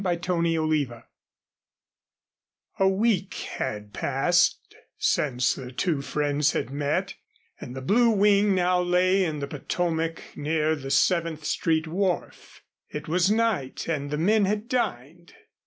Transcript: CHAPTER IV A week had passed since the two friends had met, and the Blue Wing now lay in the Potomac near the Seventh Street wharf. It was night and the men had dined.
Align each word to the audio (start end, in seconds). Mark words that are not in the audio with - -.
CHAPTER 0.03 0.43
IV 0.65 0.93
A 2.79 2.87
week 2.89 3.35
had 3.35 3.93
passed 3.93 4.73
since 4.97 5.53
the 5.53 5.71
two 5.71 6.01
friends 6.01 6.53
had 6.53 6.71
met, 6.71 7.13
and 7.59 7.75
the 7.75 7.83
Blue 7.83 8.09
Wing 8.09 8.55
now 8.55 8.81
lay 8.81 9.23
in 9.23 9.37
the 9.37 9.47
Potomac 9.47 10.23
near 10.35 10.75
the 10.75 10.89
Seventh 10.89 11.45
Street 11.45 11.85
wharf. 11.87 12.63
It 12.89 13.07
was 13.07 13.29
night 13.29 13.87
and 13.87 14.09
the 14.09 14.17
men 14.17 14.45
had 14.45 14.67
dined. 14.67 15.35